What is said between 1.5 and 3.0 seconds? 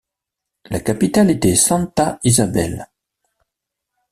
Santa Isabel.